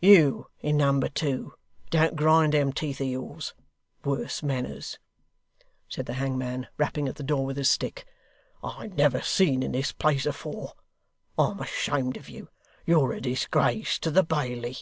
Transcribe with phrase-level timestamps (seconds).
[0.00, 1.54] You in number two,
[1.90, 3.54] don't grind them teeth of yours.
[4.04, 4.98] Worse manners,'
[5.88, 8.04] said the hangman, rapping at the door with his stick,
[8.64, 10.72] 'I never see in this place afore.
[11.38, 12.48] I'm ashamed of you.
[12.86, 14.78] You're a disgrace to the Bailey.